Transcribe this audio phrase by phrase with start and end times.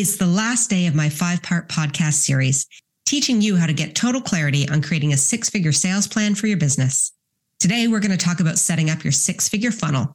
[0.00, 2.66] It's the last day of my five part podcast series,
[3.04, 6.46] teaching you how to get total clarity on creating a six figure sales plan for
[6.46, 7.12] your business.
[7.58, 10.14] Today, we're going to talk about setting up your six figure funnel.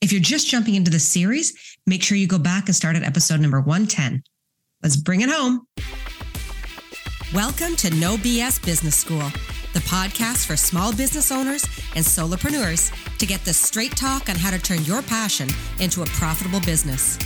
[0.00, 1.52] If you're just jumping into the series,
[1.84, 4.22] make sure you go back and start at episode number 110.
[4.84, 5.66] Let's bring it home.
[7.34, 9.32] Welcome to No BS Business School,
[9.72, 11.64] the podcast for small business owners
[11.96, 15.48] and solopreneurs to get the straight talk on how to turn your passion
[15.80, 17.18] into a profitable business.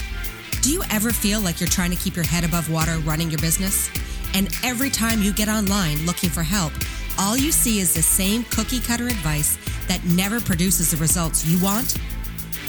[0.61, 3.39] Do you ever feel like you're trying to keep your head above water running your
[3.39, 3.89] business?
[4.33, 6.73] And every time you get online looking for help,
[7.17, 11.63] all you see is the same cookie cutter advice that never produces the results you
[11.63, 11.97] want?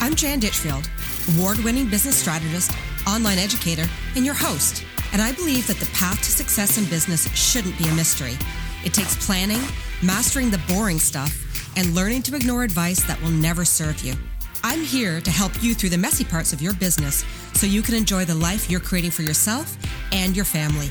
[0.00, 0.88] I'm Jan Ditchfield,
[1.34, 2.70] award winning business strategist,
[3.08, 4.84] online educator, and your host.
[5.12, 8.38] And I believe that the path to success in business shouldn't be a mystery.
[8.84, 9.60] It takes planning,
[10.00, 14.14] mastering the boring stuff, and learning to ignore advice that will never serve you.
[14.62, 17.24] I'm here to help you through the messy parts of your business
[17.54, 19.76] so you can enjoy the life you're creating for yourself
[20.12, 20.90] and your family.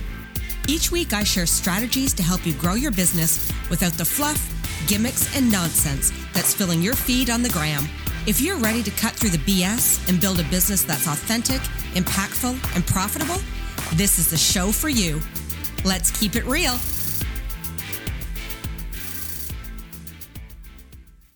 [0.67, 4.39] Each week, I share strategies to help you grow your business without the fluff,
[4.87, 7.87] gimmicks, and nonsense that's filling your feed on the gram.
[8.27, 11.61] If you're ready to cut through the BS and build a business that's authentic,
[11.93, 13.41] impactful, and profitable,
[13.95, 15.21] this is the show for you.
[15.85, 16.73] Let's keep it real.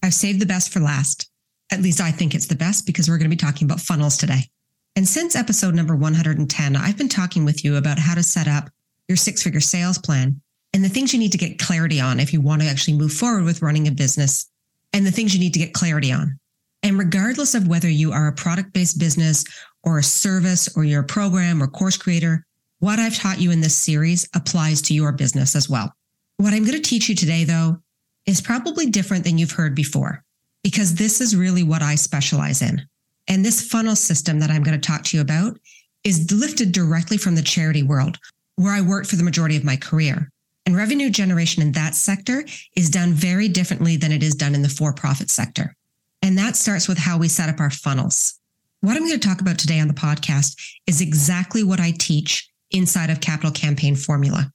[0.04, 1.33] I've saved the best for last.
[1.74, 4.16] At least I think it's the best because we're going to be talking about funnels
[4.16, 4.48] today.
[4.96, 8.70] And since episode number 110, I've been talking with you about how to set up
[9.08, 10.40] your six figure sales plan
[10.72, 13.12] and the things you need to get clarity on if you want to actually move
[13.12, 14.52] forward with running a business
[14.94, 16.38] and the things you need to get clarity on.
[16.84, 19.44] And regardless of whether you are a product based business
[19.82, 22.46] or a service or you're a program or course creator,
[22.82, 25.92] what I've taught you in this series applies to your business as well.
[26.38, 27.80] What I'm going to teach you today, though,
[28.28, 30.24] is probably different than you've heard before
[30.64, 32.82] because this is really what I specialize in.
[33.28, 35.58] And this funnel system that I'm going to talk to you about
[36.04, 38.18] is lifted directly from the charity world,
[38.56, 40.30] where I worked for the majority of my career.
[40.66, 44.62] And revenue generation in that sector is done very differently than it is done in
[44.62, 45.76] the for profit sector.
[46.22, 48.40] And that starts with how we set up our funnels.
[48.80, 52.50] What I'm going to talk about today on the podcast is exactly what I teach
[52.72, 54.52] inside of Capital Campaign Formula.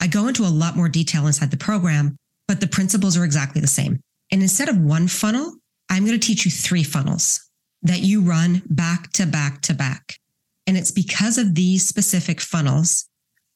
[0.00, 2.16] I go into a lot more detail inside the program,
[2.48, 4.00] but the principles are exactly the same.
[4.32, 5.52] And instead of one funnel,
[5.90, 7.50] I'm going to teach you three funnels
[7.82, 10.18] that you run back to back to back.
[10.66, 13.08] And it's because of these specific funnels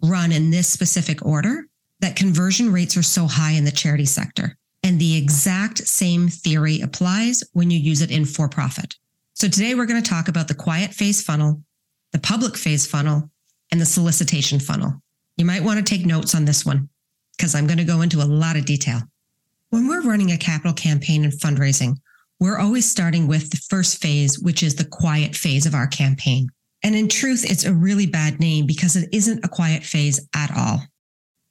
[0.02, 1.64] run in this specific order
[2.00, 4.58] that conversion rates are so high in the charity sector.
[4.82, 8.94] And the exact same theory applies when you use it in for profit.
[9.34, 11.62] So today we're going to talk about the quiet phase funnel,
[12.12, 13.30] the public phase funnel,
[13.72, 15.00] and the solicitation funnel.
[15.36, 16.88] You might want to take notes on this one
[17.36, 19.02] because I'm going to go into a lot of detail.
[19.76, 21.98] When we're running a capital campaign and fundraising,
[22.40, 26.48] we're always starting with the first phase, which is the quiet phase of our campaign.
[26.82, 30.50] And in truth, it's a really bad name because it isn't a quiet phase at
[30.56, 30.80] all.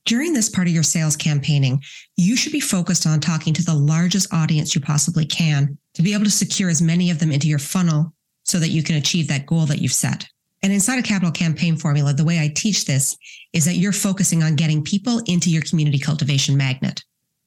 [0.05, 1.83] During this part of your sales campaigning,
[2.17, 6.15] you should be focused on talking to the largest audience you possibly can to be
[6.15, 8.11] able to secure as many of them into your funnel
[8.43, 10.27] so that you can achieve that goal that you've set.
[10.63, 13.15] And inside a capital campaign formula, the way I teach this
[13.53, 17.03] is that you're focusing on getting people into your community cultivation magnet.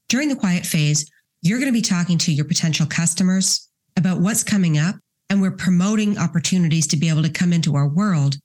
[0.09, 1.11] During the quiet phase,
[1.43, 4.97] you're going to be talking to your potential customers about what's coming up.
[5.31, 8.37] And we're promoting opportunities to be able to come into our world,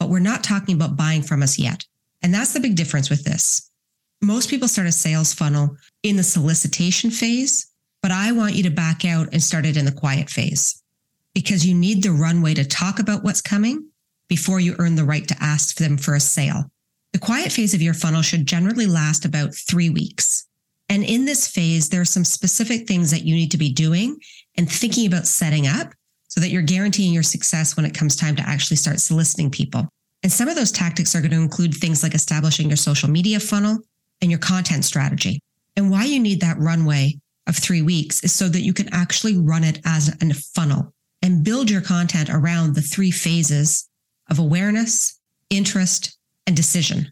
[0.00, 1.84] but we're not talking about buying from us yet.
[2.20, 3.70] And that's the big difference with this.
[4.20, 7.68] Most people start a sales funnel in the solicitation phase,
[8.02, 10.82] but I want you to back out and start it in the quiet phase
[11.32, 13.88] because you need the runway to talk about what's coming
[14.28, 16.64] before you earn the right to ask them for a sale.
[17.12, 20.48] The quiet phase of your funnel should generally last about three weeks.
[20.92, 24.20] And in this phase, there are some specific things that you need to be doing
[24.58, 25.94] and thinking about setting up
[26.28, 29.88] so that you're guaranteeing your success when it comes time to actually start soliciting people.
[30.22, 33.40] And some of those tactics are going to include things like establishing your social media
[33.40, 33.78] funnel
[34.20, 35.40] and your content strategy.
[35.76, 37.14] And why you need that runway
[37.46, 40.92] of three weeks is so that you can actually run it as a funnel
[41.22, 43.88] and build your content around the three phases
[44.28, 47.10] of awareness, interest, and decision.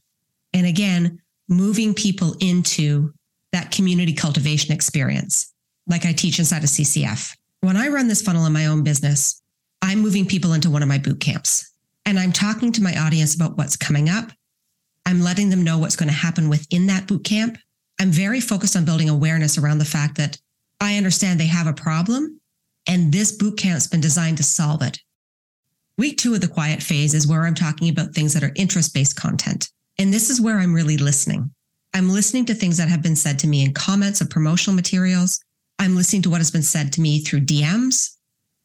[0.53, 3.15] And again, moving people into
[3.53, 5.53] that community cultivation experience,
[5.87, 7.37] like I teach inside of CCF.
[7.61, 9.43] When I run this funnel in my own business,
[9.83, 11.73] I'm moving people into one of my boot camps
[12.07, 14.31] and I'm talking to my audience about what's coming up.
[15.07, 17.59] I'm letting them know what's going to happen within that boot camp.
[18.01, 20.39] I'm very focused on building awareness around the fact that
[20.81, 22.41] I understand they have a problem
[22.87, 24.99] and this boot camp's been designed to solve it.
[25.99, 28.95] Week two of the quiet phase is where I'm talking about things that are interest
[28.95, 29.69] based content.
[29.99, 31.53] And this is where I'm really listening.
[31.93, 35.41] I'm listening to things that have been said to me in comments of promotional materials.
[35.79, 38.17] I'm listening to what has been said to me through DMs.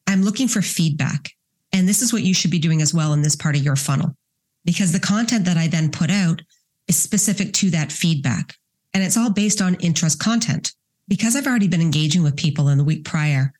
[0.07, 1.31] I'm looking for feedback.
[1.73, 3.75] And this is what you should be doing as well in this part of your
[3.75, 4.15] funnel.
[4.63, 6.41] because the content that I then put out
[6.87, 8.55] is specific to that feedback.
[8.93, 10.73] And it's all based on interest content.
[11.07, 13.53] Because I've already been engaging with people in the week prior,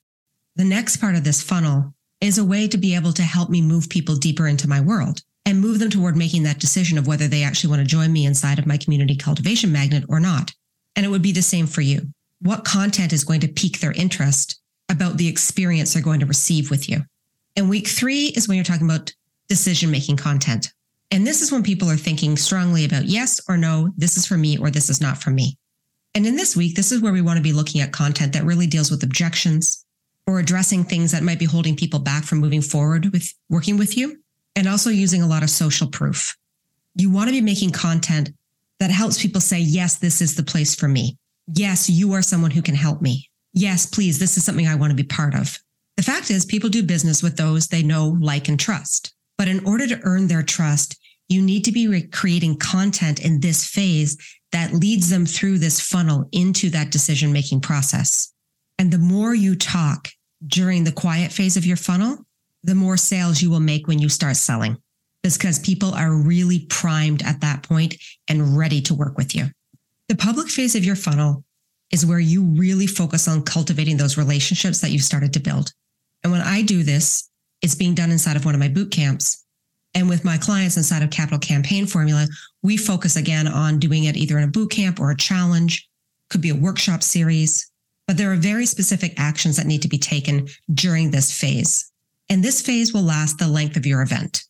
[0.56, 3.62] the next part of this funnel is a way to be able to help me
[3.62, 7.28] move people deeper into my world and move them toward making that decision of whether
[7.28, 10.52] they actually want to join me inside of my community cultivation magnet or not.
[10.96, 12.02] And it would be the same for you.
[12.42, 14.60] What content is going to pique their interest
[14.90, 17.02] about the experience they're going to receive with you?
[17.56, 19.14] And week three is when you're talking about
[19.48, 20.74] decision making content.
[21.12, 24.38] And this is when people are thinking strongly about yes or no, this is for
[24.38, 25.58] me or this is not for me.
[26.16, 28.44] And in this week, this is where we want to be looking at content that
[28.44, 29.86] really deals with objections
[30.26, 33.96] or addressing things that might be holding people back from moving forward with working with
[33.96, 34.18] you
[34.56, 36.36] and also using a lot of social proof.
[36.96, 38.30] You want to be making content
[38.80, 41.18] that helps people say, yes, this is the place for me.
[41.48, 43.30] Yes, you are someone who can help me.
[43.54, 45.58] Yes, please, this is something I want to be part of.
[45.98, 49.14] The fact is, people do business with those they know, like, and trust.
[49.38, 50.98] But in order to earn their trust,
[51.30, 54.18] you need to be re- creating content in this phase
[54.52, 58.34] that leads them through this funnel into that decision making process.
[58.78, 60.10] And the more you talk
[60.46, 62.26] during the quiet phase of your funnel,
[62.66, 64.78] the more sales you will make when you start selling
[65.22, 67.96] because people are really primed at that point
[68.28, 69.46] and ready to work with you.
[70.10, 71.44] The public phase of your funnel
[71.92, 75.72] is where you really focus on cultivating those relationships that you've started to build.
[76.24, 77.30] And when I do this,
[77.62, 79.46] it's being done inside of one of my boot camps.
[79.94, 82.28] And with my clients inside of Capital Campaign Formula,
[82.64, 85.88] we focus again on doing it either in a boot camp or a challenge,
[86.30, 87.72] could be a workshop series,
[88.08, 91.92] but there are very specific actions that need to be taken during this phase.
[92.30, 94.44] And this phase will last the length of your event.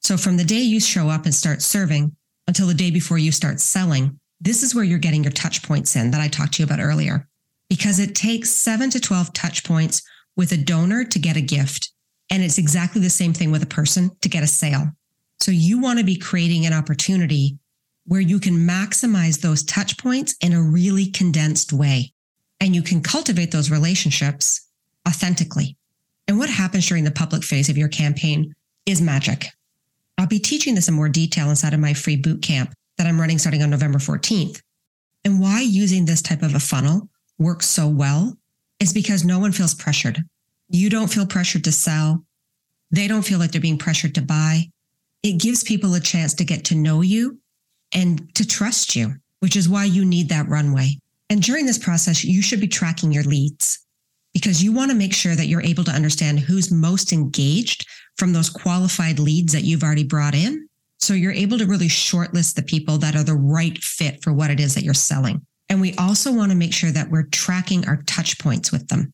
[0.00, 2.16] So from the day you show up and start serving
[2.48, 5.94] until the day before you start selling, this is where you're getting your touch points
[5.94, 7.28] in that I talked to you about earlier.
[7.70, 10.02] Because it takes seven to 12 touch points
[10.36, 11.92] with a donor to get a gift.
[12.30, 14.90] And it's exactly the same thing with a person to get a sale.
[15.40, 17.58] So you want to be creating an opportunity
[18.06, 22.12] where you can maximize those touch points in a really condensed way.
[22.60, 24.68] And you can cultivate those relationships
[25.06, 25.76] authentically.
[26.32, 28.54] And what happens during the public phase of your campaign
[28.86, 29.48] is magic.
[30.16, 33.20] I'll be teaching this in more detail inside of my free boot camp that I'm
[33.20, 34.62] running starting on November 14th.
[35.26, 38.34] And why using this type of a funnel works so well
[38.80, 40.24] is because no one feels pressured.
[40.70, 42.24] You don't feel pressured to sell.
[42.90, 44.70] They don't feel like they're being pressured to buy.
[45.22, 47.40] It gives people a chance to get to know you
[47.92, 50.96] and to trust you, which is why you need that runway.
[51.28, 53.81] And during this process, you should be tracking your leads
[54.32, 57.86] because you want to make sure that you're able to understand who's most engaged
[58.16, 60.68] from those qualified leads that you've already brought in.
[60.98, 64.50] So you're able to really shortlist the people that are the right fit for what
[64.50, 65.44] it is that you're selling.
[65.68, 69.12] And we also want to make sure that we're tracking our touch points with them.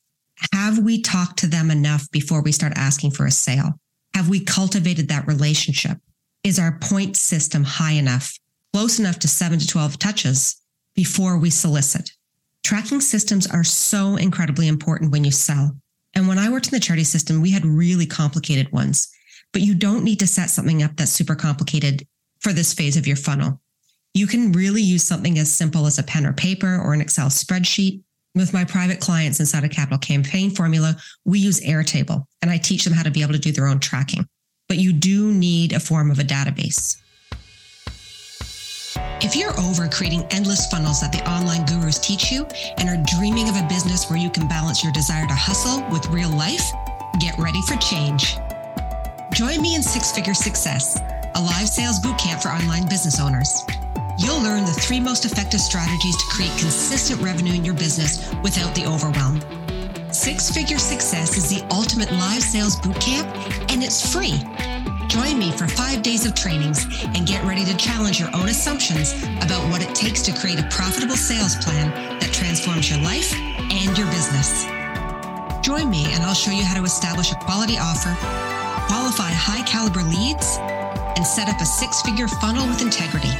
[0.52, 3.80] Have we talked to them enough before we start asking for a sale?
[4.14, 5.98] Have we cultivated that relationship?
[6.44, 8.38] Is our point system high enough,
[8.72, 10.60] close enough to seven to 12 touches
[10.94, 12.10] before we solicit?
[12.68, 15.74] Tracking systems are so incredibly important when you sell.
[16.14, 19.08] And when I worked in the charity system, we had really complicated ones,
[19.54, 22.06] but you don't need to set something up that's super complicated
[22.40, 23.58] for this phase of your funnel.
[24.12, 27.28] You can really use something as simple as a pen or paper or an Excel
[27.28, 28.02] spreadsheet.
[28.34, 30.94] With my private clients inside a capital campaign formula,
[31.24, 33.80] we use Airtable and I teach them how to be able to do their own
[33.80, 34.28] tracking.
[34.68, 36.98] But you do need a form of a database.
[39.20, 42.46] If you're over creating endless funnels that the online gurus teach you
[42.78, 46.06] and are dreaming of a business where you can balance your desire to hustle with
[46.06, 46.62] real life,
[47.18, 48.36] get ready for change.
[49.34, 51.00] Join me in Six Figure Success,
[51.34, 53.64] a live sales bootcamp for online business owners.
[54.18, 58.72] You'll learn the three most effective strategies to create consistent revenue in your business without
[58.76, 59.42] the overwhelm.
[60.12, 63.26] Six Figure Success is the ultimate live sales bootcamp,
[63.72, 64.38] and it's free.
[65.08, 66.84] Join me for five days of trainings
[67.16, 70.68] and get ready to challenge your own assumptions about what it takes to create a
[70.68, 74.64] profitable sales plan that transforms your life and your business.
[75.64, 78.14] Join me and I'll show you how to establish a quality offer,
[78.86, 80.58] qualify high caliber leads,
[81.16, 83.32] and set up a six figure funnel with integrity.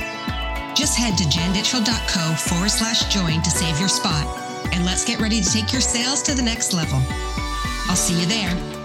[0.75, 4.27] Just head to janditchfield.co forward slash join to save your spot.
[4.73, 7.03] And let's get ready to take your sales to the next level.
[7.89, 8.78] I'll see you there.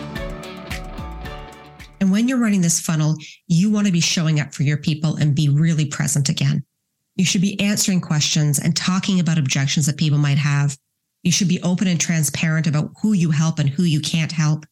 [2.03, 3.15] And when you're running this funnel,
[3.47, 6.61] you want to be showing up for your people and be really present again.
[7.15, 10.77] You should be answering questions and talking about objections that people might have.
[11.23, 14.65] You should be open and transparent about who you help and who you can't help.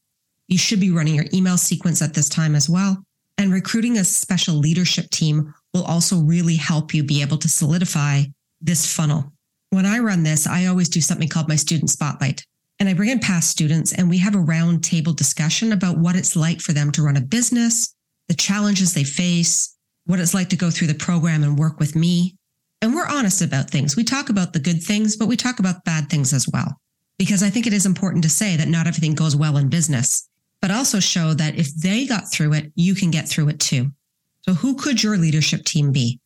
[0.50, 3.02] You should be running your email sequence at this time as well.
[3.38, 8.24] And recruiting a special leadership team will also really help you be able to solidify
[8.60, 9.32] this funnel.
[9.70, 12.46] When I run this, I always do something called my student spotlight.
[12.82, 16.36] And I bring in past students and we have a roundtable discussion about what it's
[16.36, 17.94] like for them to run a business,
[18.28, 21.96] the challenges they face, what it's like to go through the program and work with
[21.96, 22.36] me.
[22.82, 23.96] And we're honest about things.
[23.96, 26.76] We talk about the good things, but we talk about bad things as well.
[27.20, 30.28] Because I think it is important to say that not everything goes well in business,
[30.60, 33.92] but also show that if they got through it, you can get through it too.
[34.42, 36.20] So who could your leadership team be?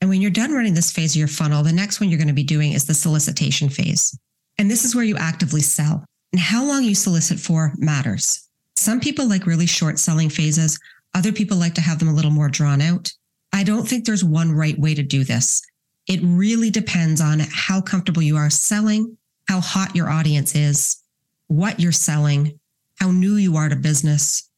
[0.00, 2.26] And when you're done running this phase of your funnel, the next one you're going
[2.26, 4.18] to be doing is the solicitation phase.
[4.58, 6.04] And this is where you actively sell.
[6.32, 8.48] And how long you solicit for matters.
[8.76, 10.78] Some people like really short selling phases.
[11.14, 13.10] Other people like to have them a little more drawn out.
[13.52, 15.62] I don't think there's one right way to do this.
[16.06, 19.16] It really depends on how comfortable you are selling,
[19.48, 21.02] how hot your audience is,
[21.48, 22.58] what you're selling,
[23.00, 24.48] how new you are to business,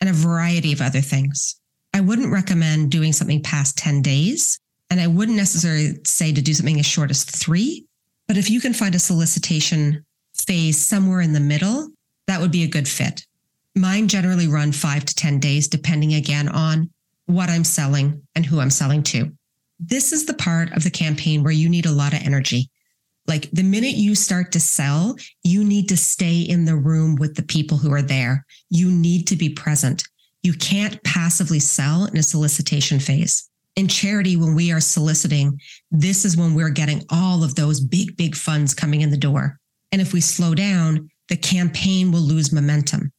[0.00, 1.58] and a variety of other things.
[1.94, 4.58] I wouldn't recommend doing something past 10 days.
[4.90, 7.86] And I wouldn't necessarily say to do something as short as three.
[8.28, 10.04] But if you can find a solicitation
[10.34, 11.88] phase somewhere in the middle,
[12.26, 13.26] that would be a good fit.
[13.74, 16.90] Mine generally run five to 10 days, depending again on
[17.26, 19.32] what I'm selling and who I'm selling to.
[19.80, 22.70] This is the part of the campaign where you need a lot of energy.
[23.26, 27.34] Like the minute you start to sell, you need to stay in the room with
[27.34, 28.44] the people who are there.
[28.70, 30.04] You need to be present.
[30.42, 33.47] You can't passively sell in a solicitation phase.
[33.78, 35.60] In charity, when we are soliciting,
[35.92, 39.56] this is when we're getting all of those big, big funds coming in the door.
[39.92, 43.12] And if we slow down, the campaign will lose momentum.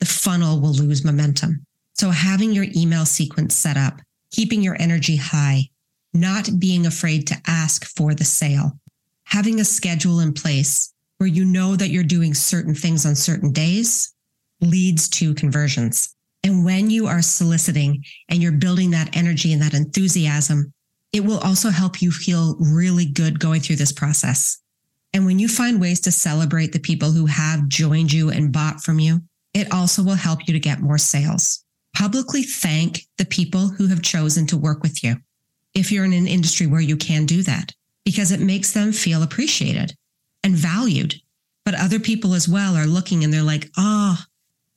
[0.00, 1.64] The funnel will lose momentum.
[1.94, 5.70] So having your email sequence set up, keeping your energy high,
[6.12, 8.78] not being afraid to ask for the sale,
[9.24, 13.50] having a schedule in place where you know that you're doing certain things on certain
[13.50, 14.12] days
[14.60, 16.15] leads to conversions.
[16.46, 20.72] And when you are soliciting and you're building that energy and that enthusiasm,
[21.12, 24.58] it will also help you feel really good going through this process.
[25.12, 28.80] And when you find ways to celebrate the people who have joined you and bought
[28.80, 29.22] from you,
[29.54, 31.64] it also will help you to get more sales.
[31.96, 35.16] Publicly thank the people who have chosen to work with you
[35.74, 37.72] if you're in an industry where you can do that,
[38.04, 39.96] because it makes them feel appreciated
[40.44, 41.16] and valued.
[41.64, 44.16] But other people as well are looking and they're like, oh,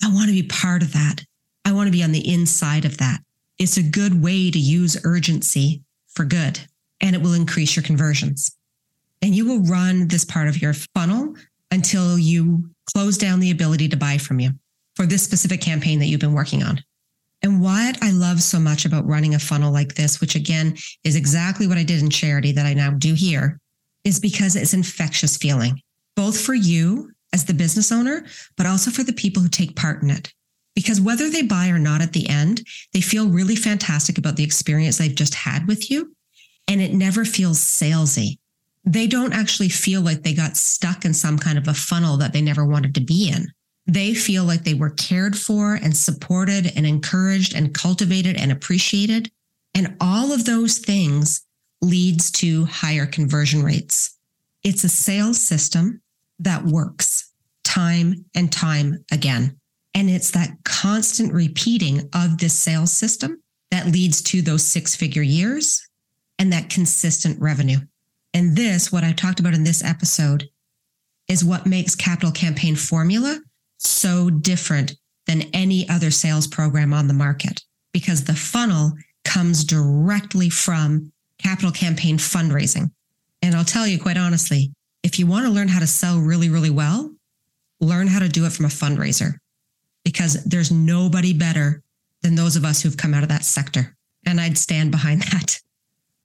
[0.03, 1.25] I want to be part of that.
[1.69, 3.19] I want to be on the inside of that.
[3.59, 6.59] It's a good way to use urgency for good,
[6.99, 8.57] and it will increase your conversions.
[9.21, 11.35] And you will run this part of your funnel
[11.69, 14.49] until you close down the ability to buy from you
[14.95, 16.83] for this specific campaign that you've been working on.
[17.43, 21.15] And what I love so much about running a funnel like this, which again is
[21.15, 23.59] exactly what I did in charity that I now do here,
[24.03, 25.79] is because it's infectious feeling,
[26.15, 28.25] both for you as the business owner,
[28.57, 30.33] but also for the people who take part in it.
[30.79, 34.45] Because whether they buy or not at the end, they feel really fantastic about the
[34.45, 36.15] experience they've just had with you.
[36.69, 38.37] And it never feels salesy.
[38.85, 42.31] They don't actually feel like they got stuck in some kind of a funnel that
[42.31, 43.47] they never wanted to be in.
[43.87, 49.29] They feel like they were cared for and supported and encouraged and cultivated and appreciated.
[49.75, 51.41] And all of those things
[51.81, 54.17] leads to higher conversion rates.
[54.63, 56.01] It's a sales system
[56.39, 57.33] that works
[57.65, 59.58] time and time again.
[59.99, 65.21] And it's that constant repeating of this sales system that leads to those six figure
[65.21, 65.85] years
[66.39, 67.79] and that consistent revenue.
[68.33, 70.47] And this, what I talked about in this episode,
[71.27, 73.41] is what makes Capital Campaign Formula
[73.77, 74.95] so different
[75.27, 78.93] than any other sales program on the market because the funnel
[79.25, 82.89] comes directly from Capital Campaign fundraising.
[83.41, 84.71] And I'll tell you quite honestly,
[85.03, 87.13] if you want to learn how to sell really, really well,
[87.81, 89.33] learn how to do it from a fundraiser
[90.09, 91.83] because there's nobody better
[92.23, 93.95] than those of us who've come out of that sector.
[94.25, 95.59] And I'd stand behind that.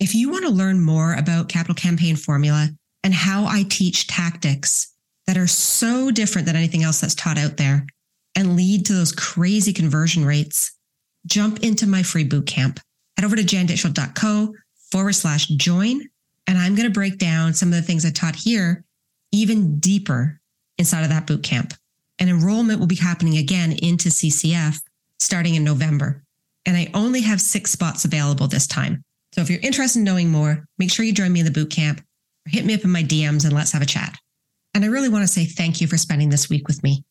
[0.00, 2.70] If you want to learn more about capital campaign formula
[3.02, 4.94] and how I teach tactics
[5.26, 7.86] that are so different than anything else that's taught out there
[8.34, 10.72] and lead to those crazy conversion rates,
[11.26, 12.80] jump into my free boot camp.
[13.18, 14.54] Head over to janditchfield.co
[14.90, 16.00] forward slash join.
[16.46, 18.82] And I'm going to break down some of the things I taught here
[19.30, 20.40] even deeper
[20.78, 21.74] inside of that boot camp
[22.18, 24.78] and enrollment will be happening again into CCF
[25.18, 26.22] starting in November.
[26.66, 29.02] And I only have six spots available this time.
[29.34, 31.70] So if you're interested in knowing more, make sure you join me in the boot
[31.70, 34.16] camp or hit me up in my DMs and let's have a chat.
[34.74, 37.04] And I really want to say thank you for spending this week with me.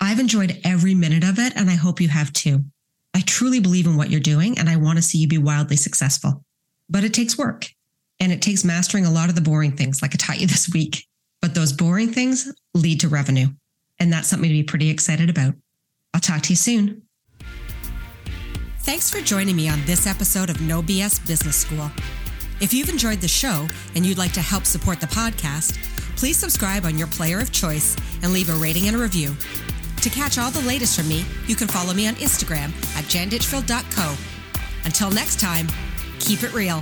[0.00, 2.64] I've enjoyed every minute of it, and I hope you have too.
[3.12, 5.76] I truly believe in what you're doing, and I want to see you be wildly
[5.76, 6.42] successful.
[6.88, 7.68] But it takes work,
[8.18, 10.70] and it takes mastering a lot of the boring things, like I taught you this
[10.72, 11.06] week.
[11.42, 13.48] But those boring things lead to revenue.
[14.00, 15.54] And that's something to be pretty excited about.
[16.14, 17.02] I'll talk to you soon.
[18.80, 21.90] Thanks for joining me on this episode of No BS Business School.
[22.60, 25.78] If you've enjoyed the show and you'd like to help support the podcast,
[26.16, 29.34] please subscribe on your player of choice and leave a rating and a review.
[30.02, 34.16] To catch all the latest from me, you can follow me on Instagram at janditchfield.co.
[34.84, 35.68] Until next time,
[36.18, 36.80] keep it real.